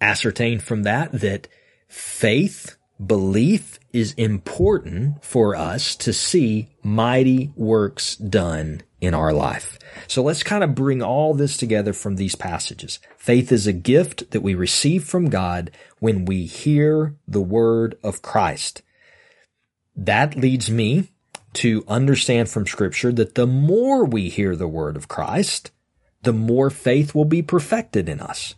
ascertain 0.00 0.58
from 0.58 0.82
that 0.82 1.12
that 1.12 1.46
faith, 1.86 2.76
belief 3.04 3.78
is 3.92 4.12
important 4.12 5.24
for 5.24 5.56
us 5.56 5.96
to 5.96 6.12
see 6.12 6.68
mighty 6.82 7.52
works 7.56 8.16
done 8.16 8.82
in 9.00 9.14
our 9.14 9.32
life. 9.32 9.78
So 10.06 10.22
let's 10.22 10.42
kind 10.42 10.64
of 10.64 10.74
bring 10.74 11.02
all 11.02 11.34
this 11.34 11.56
together 11.56 11.92
from 11.92 12.16
these 12.16 12.34
passages. 12.34 12.98
Faith 13.16 13.52
is 13.52 13.66
a 13.66 13.72
gift 13.72 14.30
that 14.30 14.42
we 14.42 14.54
receive 14.54 15.04
from 15.04 15.28
God 15.28 15.70
when 15.98 16.24
we 16.24 16.46
hear 16.46 17.16
the 17.26 17.40
word 17.40 17.96
of 18.02 18.22
Christ. 18.22 18.82
That 19.96 20.36
leads 20.36 20.70
me 20.70 21.10
to 21.54 21.84
understand 21.86 22.48
from 22.48 22.66
scripture 22.66 23.12
that 23.12 23.34
the 23.34 23.46
more 23.46 24.04
we 24.04 24.28
hear 24.28 24.56
the 24.56 24.68
word 24.68 24.96
of 24.96 25.08
Christ, 25.08 25.70
the 26.22 26.32
more 26.32 26.70
faith 26.70 27.14
will 27.14 27.24
be 27.24 27.42
perfected 27.42 28.08
in 28.08 28.20
us. 28.20 28.54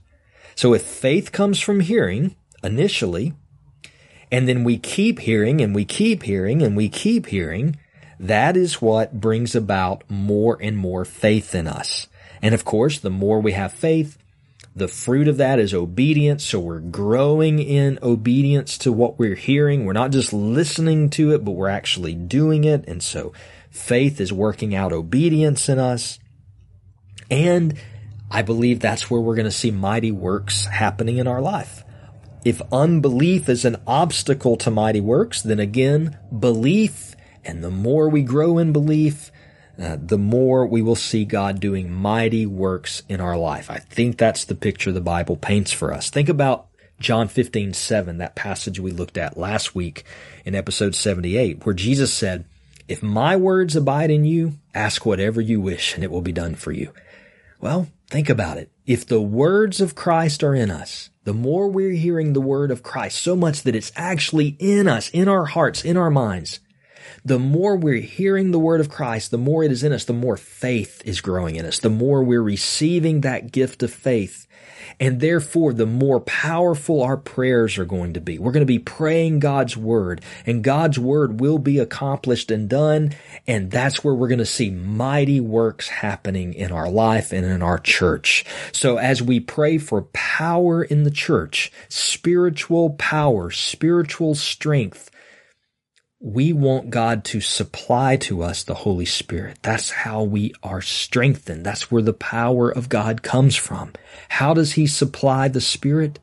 So 0.54 0.72
if 0.72 0.82
faith 0.82 1.32
comes 1.32 1.60
from 1.60 1.80
hearing 1.80 2.36
initially, 2.62 3.34
and 4.30 4.48
then 4.48 4.64
we 4.64 4.78
keep 4.78 5.20
hearing 5.20 5.60
and 5.60 5.74
we 5.74 5.84
keep 5.84 6.22
hearing 6.22 6.62
and 6.62 6.76
we 6.76 6.88
keep 6.88 7.26
hearing, 7.26 7.76
that 8.18 8.56
is 8.56 8.80
what 8.82 9.20
brings 9.20 9.54
about 9.54 10.02
more 10.08 10.58
and 10.60 10.76
more 10.76 11.04
faith 11.04 11.54
in 11.54 11.66
us. 11.66 12.08
And 12.42 12.54
of 12.54 12.64
course, 12.64 12.98
the 12.98 13.10
more 13.10 13.40
we 13.40 13.52
have 13.52 13.72
faith, 13.72 14.18
the 14.74 14.88
fruit 14.88 15.26
of 15.26 15.38
that 15.38 15.58
is 15.58 15.72
obedience. 15.72 16.44
So 16.44 16.60
we're 16.60 16.80
growing 16.80 17.58
in 17.58 17.98
obedience 18.02 18.76
to 18.78 18.92
what 18.92 19.18
we're 19.18 19.34
hearing. 19.34 19.84
We're 19.84 19.94
not 19.94 20.12
just 20.12 20.32
listening 20.32 21.08
to 21.10 21.32
it, 21.32 21.44
but 21.44 21.52
we're 21.52 21.68
actually 21.68 22.14
doing 22.14 22.64
it. 22.64 22.84
And 22.86 23.02
so 23.02 23.32
faith 23.70 24.20
is 24.20 24.32
working 24.32 24.74
out 24.74 24.92
obedience 24.92 25.68
in 25.68 25.78
us. 25.78 26.18
And 27.30 27.78
I 28.30 28.42
believe 28.42 28.80
that's 28.80 29.10
where 29.10 29.20
we're 29.20 29.34
going 29.34 29.46
to 29.46 29.50
see 29.50 29.70
mighty 29.70 30.12
works 30.12 30.66
happening 30.66 31.16
in 31.18 31.26
our 31.26 31.40
life. 31.40 31.82
If 32.46 32.62
unbelief 32.70 33.48
is 33.48 33.64
an 33.64 33.74
obstacle 33.88 34.56
to 34.58 34.70
mighty 34.70 35.00
works, 35.00 35.42
then 35.42 35.58
again, 35.58 36.16
belief, 36.38 37.16
and 37.44 37.64
the 37.64 37.72
more 37.72 38.08
we 38.08 38.22
grow 38.22 38.58
in 38.58 38.72
belief, 38.72 39.32
uh, 39.82 39.96
the 40.00 40.16
more 40.16 40.64
we 40.64 40.80
will 40.80 40.94
see 40.94 41.24
God 41.24 41.58
doing 41.58 41.90
mighty 41.90 42.46
works 42.46 43.02
in 43.08 43.20
our 43.20 43.36
life. 43.36 43.68
I 43.68 43.78
think 43.78 44.16
that's 44.16 44.44
the 44.44 44.54
picture 44.54 44.92
the 44.92 45.00
Bible 45.00 45.36
paints 45.36 45.72
for 45.72 45.92
us. 45.92 46.08
Think 46.08 46.28
about 46.28 46.68
John 47.00 47.26
15, 47.26 47.72
7, 47.72 48.18
that 48.18 48.36
passage 48.36 48.78
we 48.78 48.92
looked 48.92 49.18
at 49.18 49.36
last 49.36 49.74
week 49.74 50.04
in 50.44 50.54
episode 50.54 50.94
78, 50.94 51.66
where 51.66 51.74
Jesus 51.74 52.12
said, 52.12 52.44
If 52.86 53.02
my 53.02 53.34
words 53.34 53.74
abide 53.74 54.12
in 54.12 54.24
you, 54.24 54.52
ask 54.72 55.04
whatever 55.04 55.40
you 55.40 55.60
wish 55.60 55.96
and 55.96 56.04
it 56.04 56.12
will 56.12 56.22
be 56.22 56.30
done 56.30 56.54
for 56.54 56.70
you. 56.70 56.92
Well, 57.60 57.88
think 58.08 58.28
about 58.28 58.58
it. 58.58 58.70
If 58.86 59.06
the 59.06 59.20
words 59.20 59.80
of 59.80 59.94
Christ 59.94 60.42
are 60.44 60.54
in 60.54 60.70
us, 60.70 61.10
the 61.24 61.34
more 61.34 61.68
we're 61.68 61.92
hearing 61.92 62.32
the 62.32 62.40
word 62.40 62.70
of 62.70 62.82
Christ 62.82 63.20
so 63.20 63.34
much 63.34 63.62
that 63.62 63.74
it's 63.74 63.92
actually 63.96 64.56
in 64.58 64.86
us, 64.86 65.10
in 65.10 65.28
our 65.28 65.46
hearts, 65.46 65.84
in 65.84 65.96
our 65.96 66.10
minds, 66.10 66.60
the 67.24 67.38
more 67.38 67.76
we're 67.76 68.00
hearing 68.00 68.50
the 68.50 68.58
word 68.58 68.80
of 68.80 68.88
Christ, 68.88 69.30
the 69.30 69.38
more 69.38 69.64
it 69.64 69.72
is 69.72 69.82
in 69.82 69.92
us, 69.92 70.04
the 70.04 70.12
more 70.12 70.36
faith 70.36 71.02
is 71.04 71.20
growing 71.20 71.56
in 71.56 71.66
us, 71.66 71.78
the 71.78 71.90
more 71.90 72.22
we're 72.22 72.42
receiving 72.42 73.20
that 73.22 73.52
gift 73.52 73.82
of 73.82 73.92
faith. 73.92 74.46
And 74.98 75.20
therefore, 75.20 75.72
the 75.72 75.86
more 75.86 76.20
powerful 76.20 77.02
our 77.02 77.16
prayers 77.16 77.78
are 77.78 77.84
going 77.84 78.14
to 78.14 78.20
be. 78.20 78.38
We're 78.38 78.52
going 78.52 78.62
to 78.62 78.66
be 78.66 78.78
praying 78.78 79.40
God's 79.40 79.76
word 79.76 80.22
and 80.46 80.64
God's 80.64 80.98
word 80.98 81.40
will 81.40 81.58
be 81.58 81.78
accomplished 81.78 82.50
and 82.50 82.68
done. 82.68 83.14
And 83.46 83.70
that's 83.70 84.02
where 84.02 84.14
we're 84.14 84.28
going 84.28 84.38
to 84.38 84.46
see 84.46 84.70
mighty 84.70 85.40
works 85.40 85.88
happening 85.88 86.54
in 86.54 86.72
our 86.72 86.88
life 86.88 87.32
and 87.32 87.44
in 87.44 87.62
our 87.62 87.78
church. 87.78 88.44
So 88.72 88.96
as 88.96 89.22
we 89.22 89.40
pray 89.40 89.78
for 89.78 90.02
power 90.12 90.82
in 90.82 91.02
the 91.02 91.10
church, 91.10 91.72
spiritual 91.88 92.90
power, 92.90 93.50
spiritual 93.50 94.34
strength, 94.34 95.10
we 96.18 96.52
want 96.52 96.90
God 96.90 97.24
to 97.26 97.40
supply 97.40 98.16
to 98.16 98.42
us 98.42 98.64
the 98.64 98.74
Holy 98.74 99.04
Spirit. 99.04 99.58
That's 99.62 99.90
how 99.90 100.22
we 100.22 100.54
are 100.62 100.80
strengthened. 100.80 101.64
That's 101.64 101.90
where 101.90 102.02
the 102.02 102.14
power 102.14 102.70
of 102.70 102.88
God 102.88 103.22
comes 103.22 103.54
from. 103.54 103.92
How 104.30 104.54
does 104.54 104.72
He 104.72 104.86
supply 104.86 105.48
the 105.48 105.60
Spirit? 105.60 106.18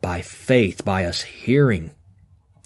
By 0.00 0.22
faith, 0.22 0.84
by 0.84 1.04
us 1.04 1.22
hearing 1.22 1.90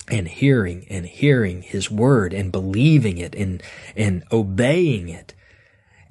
and 0.08 0.26
hearing 0.26 0.86
and 0.88 1.06
hearing 1.06 1.62
His 1.62 1.90
Word 1.90 2.32
and 2.32 2.52
believing 2.52 3.18
it 3.18 3.34
and, 3.34 3.62
and 3.96 4.24
obeying 4.32 5.08
it. 5.08 5.34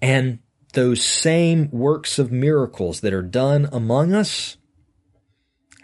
And 0.02 0.40
those 0.74 1.04
same 1.04 1.70
works 1.72 2.20
of 2.20 2.32
miracles 2.32 3.02
that 3.02 3.14
are 3.14 3.24
done 3.24 3.68
among 3.72 4.14
us, 4.14 4.58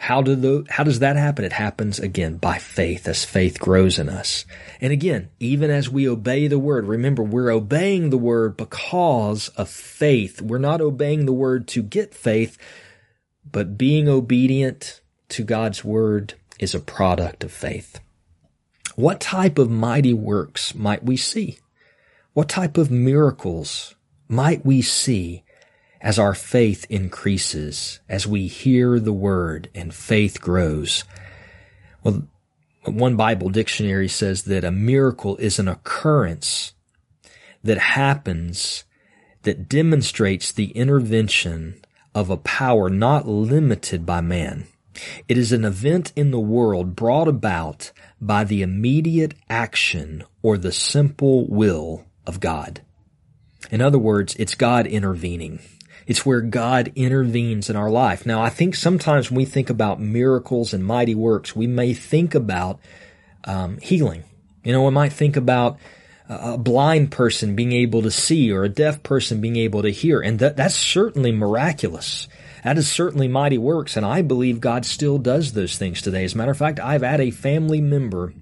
how 0.04 0.22
do 0.22 0.36
the, 0.36 0.66
how 0.70 0.84
does 0.84 1.00
that 1.00 1.16
happen? 1.16 1.46
It 1.46 1.54
happens 1.54 1.98
again 1.98 2.36
by 2.36 2.58
faith 2.58 3.08
as 3.08 3.24
faith 3.24 3.58
grows 3.58 3.98
in 3.98 4.10
us. 4.10 4.44
And 4.82 4.92
again, 4.92 5.30
even 5.40 5.72
as 5.72 5.90
we 5.90 6.10
obey 6.10 6.48
the 6.48 6.60
word, 6.60 6.86
remember 6.86 7.24
we're 7.24 7.50
obeying 7.50 8.10
the 8.10 8.18
word 8.18 8.58
because 8.58 9.48
of 9.56 9.70
faith. 9.70 10.42
We're 10.42 10.58
not 10.58 10.82
obeying 10.82 11.26
the 11.26 11.32
word 11.32 11.70
to 11.70 11.82
get 11.82 12.14
faith, 12.14 12.58
but 13.50 13.78
being 13.78 14.10
obedient 14.10 15.00
to 15.30 15.44
God's 15.46 15.86
word 15.86 16.34
is 16.60 16.76
a 16.76 16.82
product 16.82 17.46
of 17.46 17.54
faith. 17.54 18.02
What 18.98 19.22
type 19.22 19.58
of 19.58 19.70
mighty 19.70 20.14
works 20.14 20.76
might 20.76 21.06
we 21.06 21.16
see? 21.16 21.60
What 22.34 22.50
type 22.50 22.78
of 22.78 22.92
miracles 22.92 23.96
might 24.28 24.66
we 24.66 24.82
see 24.82 25.46
as 26.04 26.20
our 26.20 26.36
faith 26.36 26.86
increases, 26.90 28.02
as 28.10 28.28
we 28.28 28.48
hear 28.48 29.00
the 29.00 29.14
word 29.14 29.70
and 29.74 29.94
faith 29.94 30.42
grows. 30.42 31.06
Well, 32.04 32.28
one 32.84 33.16
Bible 33.16 33.50
dictionary 33.50 34.10
says 34.10 34.44
that 34.44 34.66
a 34.66 34.72
miracle 34.72 35.38
is 35.38 35.58
an 35.58 35.70
occurrence 35.70 36.74
that 37.64 37.78
happens 37.78 38.84
that 39.44 39.70
demonstrates 39.70 40.52
the 40.52 40.72
intervention 40.72 41.82
of 42.14 42.30
a 42.30 42.38
power 42.38 42.90
not 42.90 43.26
limited 43.26 44.06
by 44.06 44.20
man. 44.20 44.68
It 45.30 45.38
is 45.38 45.54
an 45.54 45.64
event 45.64 46.12
in 46.18 46.32
the 46.32 46.40
world 46.40 46.98
brought 46.98 47.30
about 47.30 47.94
by 48.20 48.44
the 48.44 48.62
immediate 48.62 49.34
action 49.50 50.26
or 50.42 50.58
the 50.58 50.74
simple 50.74 51.48
will 51.48 52.06
of 52.28 52.42
God. 52.42 52.82
In 53.72 53.82
other 53.82 53.98
words, 53.98 54.36
it's 54.38 54.56
God 54.56 54.86
intervening. 54.86 55.60
It's 56.08 56.26
where 56.26 56.42
God 56.42 56.92
intervenes 56.96 57.70
in 57.70 57.76
our 57.76 57.90
life. 57.90 58.26
Now, 58.26 58.42
I 58.42 58.50
think 58.50 58.76
sometimes 58.76 59.30
when 59.30 59.38
we 59.38 59.46
think 59.46 59.70
about 59.70 60.00
miracles 60.00 60.74
and 60.74 60.86
mighty 60.86 61.16
works, 61.16 61.56
we 61.56 61.68
may 61.68 61.94
think 61.94 62.36
about 62.36 62.80
um, 63.46 63.78
healing. 63.80 64.24
You 64.64 64.74
know, 64.74 64.84
we 64.84 64.92
might 64.92 65.14
think 65.14 65.36
about 65.36 65.78
a 66.30 66.58
blind 66.58 67.12
person 67.12 67.56
being 67.56 67.74
able 67.74 68.02
to 68.02 68.12
see 68.12 68.52
or 68.52 68.64
a 68.64 68.70
deaf 68.70 69.04
person 69.04 69.42
being 69.42 69.58
able 69.58 69.82
to 69.82 69.90
hear. 69.90 70.22
And 70.22 70.40
that, 70.40 70.56
that's 70.56 70.76
certainly 70.76 71.32
miraculous. 71.32 72.28
That 72.64 72.78
is 72.78 72.90
certainly 72.90 73.28
mighty 73.28 73.58
works. 73.58 73.98
And 73.98 74.06
I 74.06 74.22
believe 74.22 74.62
God 74.62 74.86
still 74.86 75.18
does 75.18 75.52
those 75.52 75.78
things 75.78 76.02
today. 76.02 76.24
As 76.24 76.34
a 76.34 76.38
matter 76.38 76.52
of 76.52 76.58
fact, 76.58 76.80
I've 76.80 77.02
had 77.02 77.20
a 77.20 77.32
family 77.32 77.82
member 77.82 78.34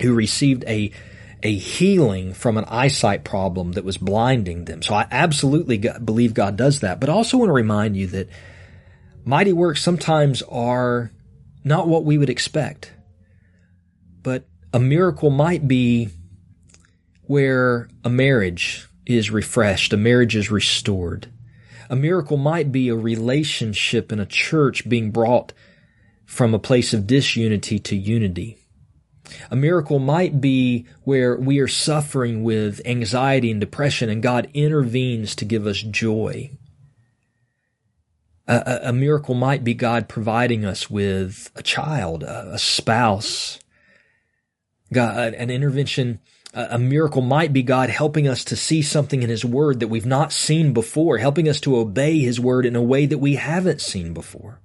who 0.00 0.14
received 0.14 0.64
a 0.66 0.92
a 1.42 1.54
healing 1.54 2.34
from 2.34 2.56
an 2.56 2.64
eyesight 2.68 3.24
problem 3.24 3.72
that 3.72 3.84
was 3.84 3.96
blinding 3.96 4.64
them. 4.64 4.82
So 4.82 4.94
I 4.94 5.06
absolutely 5.10 5.78
believe 5.78 6.34
God 6.34 6.56
does 6.56 6.80
that. 6.80 7.00
But 7.00 7.08
I 7.08 7.12
also 7.12 7.38
want 7.38 7.48
to 7.48 7.54
remind 7.54 7.96
you 7.96 8.06
that 8.08 8.28
mighty 9.24 9.52
works 9.52 9.82
sometimes 9.82 10.42
are 10.42 11.10
not 11.64 11.88
what 11.88 12.04
we 12.04 12.18
would 12.18 12.30
expect. 12.30 12.92
But 14.22 14.44
a 14.72 14.78
miracle 14.78 15.30
might 15.30 15.66
be 15.66 16.10
where 17.22 17.88
a 18.04 18.10
marriage 18.10 18.88
is 19.06 19.30
refreshed, 19.30 19.92
a 19.92 19.96
marriage 19.96 20.36
is 20.36 20.50
restored. 20.50 21.28
A 21.88 21.96
miracle 21.96 22.36
might 22.36 22.70
be 22.70 22.88
a 22.88 22.96
relationship 22.96 24.12
in 24.12 24.20
a 24.20 24.26
church 24.26 24.88
being 24.88 25.10
brought 25.10 25.52
from 26.24 26.54
a 26.54 26.60
place 26.60 26.94
of 26.94 27.08
disunity 27.08 27.80
to 27.80 27.96
unity. 27.96 28.59
A 29.50 29.56
miracle 29.56 29.98
might 29.98 30.40
be 30.40 30.86
where 31.04 31.36
we 31.36 31.58
are 31.60 31.68
suffering 31.68 32.42
with 32.42 32.80
anxiety 32.84 33.50
and 33.50 33.60
depression 33.60 34.08
and 34.08 34.22
God 34.22 34.50
intervenes 34.54 35.34
to 35.36 35.44
give 35.44 35.66
us 35.66 35.78
joy. 35.82 36.50
A, 38.46 38.80
a, 38.84 38.92
miracle 38.92 39.34
might 39.34 39.62
be 39.62 39.74
God 39.74 40.08
providing 40.08 40.64
us 40.64 40.90
with 40.90 41.50
a 41.54 41.62
child, 41.62 42.24
a, 42.24 42.54
a 42.54 42.58
spouse. 42.58 43.60
God, 44.92 45.34
an 45.34 45.50
intervention, 45.50 46.18
a 46.52 46.78
miracle 46.78 47.22
might 47.22 47.52
be 47.52 47.62
God 47.62 47.90
helping 47.90 48.26
us 48.26 48.42
to 48.46 48.56
see 48.56 48.82
something 48.82 49.22
in 49.22 49.30
His 49.30 49.44
Word 49.44 49.78
that 49.78 49.88
we've 49.88 50.06
not 50.06 50.32
seen 50.32 50.72
before, 50.72 51.18
helping 51.18 51.48
us 51.48 51.60
to 51.60 51.76
obey 51.76 52.18
His 52.18 52.40
Word 52.40 52.66
in 52.66 52.74
a 52.74 52.82
way 52.82 53.06
that 53.06 53.18
we 53.18 53.36
haven't 53.36 53.80
seen 53.80 54.12
before. 54.12 54.60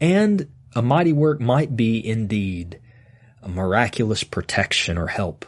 And 0.00 0.48
a 0.74 0.82
mighty 0.82 1.12
work 1.12 1.40
might 1.40 1.76
be 1.76 2.04
indeed 2.04 2.80
a 3.42 3.48
miraculous 3.48 4.24
protection 4.24 4.98
or 4.98 5.06
help. 5.06 5.44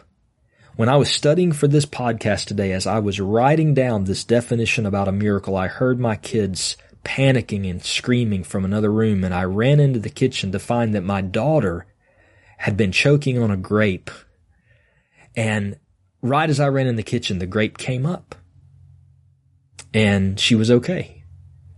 When 0.77 0.89
I 0.89 0.97
was 0.97 1.11
studying 1.11 1.53
for 1.53 1.69
this 1.69 1.85
podcast 1.85 2.47
today, 2.47 2.73
as 2.73 2.87
I 2.87 3.01
was 3.01 3.21
writing 3.21 3.75
down 3.75 4.05
this 4.05 4.25
definition 4.25 4.87
about 4.87 5.09
a 5.09 5.13
miracle, 5.13 5.57
I 5.57 5.67
heard 5.67 6.01
my 6.01 6.17
kids 6.17 6.77
panicking 7.05 7.69
and 7.69 7.83
screaming 7.83 8.45
from 8.45 8.65
another 8.65 8.91
room, 8.91 9.25
and 9.25 9.35
I 9.35 9.45
ran 9.45 9.81
into 9.81 9.99
the 9.99 10.11
kitchen 10.11 10.53
to 10.53 10.59
find 10.59 10.95
that 10.95 11.03
my 11.03 11.21
daughter 11.21 11.87
had 12.59 12.77
been 12.77 12.93
choking 12.93 13.43
on 13.43 13.51
a 13.51 13.57
grape. 13.57 14.11
And 15.37 15.79
right 16.23 16.49
as 16.49 16.61
I 16.61 16.69
ran 16.69 16.87
in 16.87 16.97
the 16.97 17.03
kitchen, 17.03 17.39
the 17.39 17.47
grape 17.47 17.79
came 17.79 18.07
up. 18.07 18.35
And 19.93 20.39
she 20.39 20.55
was 20.55 20.71
okay. 20.71 21.25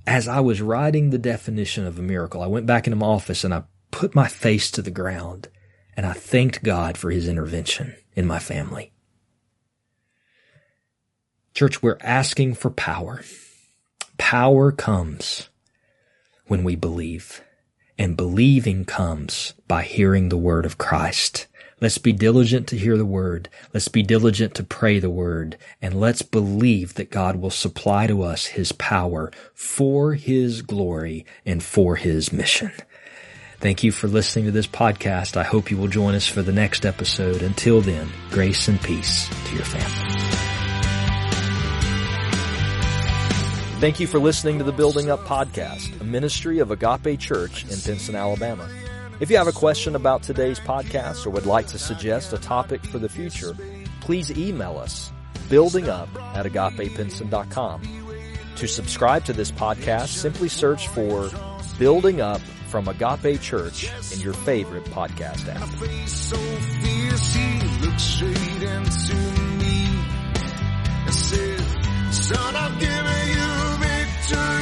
As 0.06 0.28
I 0.28 0.40
was 0.40 0.60
writing 0.60 1.10
the 1.10 1.18
definition 1.18 1.86
of 1.86 1.98
a 1.98 2.02
miracle, 2.02 2.42
I 2.42 2.46
went 2.46 2.66
back 2.66 2.86
into 2.86 2.96
my 2.96 3.06
office 3.06 3.44
and 3.44 3.54
I 3.54 3.62
put 3.90 4.14
my 4.14 4.26
face 4.28 4.70
to 4.72 4.82
the 4.82 4.90
ground 4.90 5.48
and 5.96 6.06
I 6.06 6.12
thanked 6.12 6.62
God 6.62 6.96
for 6.96 7.10
his 7.10 7.28
intervention 7.28 7.96
in 8.14 8.26
my 8.26 8.38
family. 8.38 8.92
Church, 11.54 11.82
we're 11.82 11.98
asking 12.00 12.54
for 12.54 12.70
power. 12.70 13.22
Power 14.16 14.72
comes 14.72 15.48
when 16.46 16.64
we 16.64 16.76
believe, 16.76 17.42
and 17.98 18.16
believing 18.16 18.84
comes 18.84 19.54
by 19.68 19.82
hearing 19.82 20.28
the 20.28 20.36
word 20.36 20.64
of 20.64 20.78
Christ. 20.78 21.46
Let's 21.82 21.98
be 21.98 22.12
diligent 22.12 22.68
to 22.68 22.78
hear 22.78 22.96
the 22.96 23.04
word. 23.04 23.48
Let's 23.74 23.88
be 23.88 24.04
diligent 24.04 24.54
to 24.54 24.62
pray 24.62 25.00
the 25.00 25.10
word. 25.10 25.58
And 25.82 25.98
let's 25.98 26.22
believe 26.22 26.94
that 26.94 27.10
God 27.10 27.36
will 27.36 27.50
supply 27.50 28.06
to 28.06 28.22
us 28.22 28.46
his 28.46 28.70
power 28.70 29.32
for 29.52 30.14
his 30.14 30.62
glory 30.62 31.26
and 31.44 31.60
for 31.60 31.96
his 31.96 32.32
mission. 32.32 32.70
Thank 33.62 33.84
you 33.84 33.92
for 33.92 34.08
listening 34.08 34.46
to 34.46 34.50
this 34.50 34.66
podcast. 34.66 35.36
I 35.36 35.44
hope 35.44 35.70
you 35.70 35.76
will 35.76 35.86
join 35.86 36.16
us 36.16 36.26
for 36.26 36.42
the 36.42 36.50
next 36.50 36.84
episode. 36.84 37.42
Until 37.42 37.80
then, 37.80 38.10
grace 38.32 38.66
and 38.66 38.82
peace 38.82 39.28
to 39.28 39.54
your 39.54 39.64
family. 39.64 40.20
Thank 43.78 44.00
you 44.00 44.08
for 44.08 44.18
listening 44.18 44.58
to 44.58 44.64
the 44.64 44.72
Building 44.72 45.10
Up 45.10 45.20
Podcast, 45.20 46.00
a 46.00 46.04
ministry 46.04 46.58
of 46.58 46.72
Agape 46.72 47.20
Church 47.20 47.62
in 47.62 47.78
Pinson, 47.78 48.16
Alabama. 48.16 48.68
If 49.20 49.30
you 49.30 49.36
have 49.36 49.46
a 49.46 49.52
question 49.52 49.94
about 49.94 50.24
today's 50.24 50.58
podcast 50.58 51.24
or 51.24 51.30
would 51.30 51.46
like 51.46 51.68
to 51.68 51.78
suggest 51.78 52.32
a 52.32 52.38
topic 52.38 52.84
for 52.84 52.98
the 52.98 53.08
future, 53.08 53.56
please 54.00 54.32
email 54.32 54.76
us 54.76 55.12
buildingup 55.48 56.08
at 56.34 56.46
agapepinson.com. 56.46 57.82
To 58.56 58.66
subscribe 58.66 59.24
to 59.26 59.32
this 59.32 59.52
podcast, 59.52 60.08
simply 60.08 60.48
search 60.48 60.88
for 60.88 61.30
Building 61.78 62.20
Up 62.20 62.40
from 62.68 62.88
Agape 62.88 63.40
Church 63.40 63.90
in 64.12 64.20
your 64.20 64.32
favorite 64.32 64.84
podcast 64.84 65.48
app. 65.48 65.68
so 66.08 66.36
fierce, 66.36 67.36
son, 72.12 72.56
I've 72.56 72.78
given 72.80 73.28
you 73.28 73.78
victory. 73.86 74.61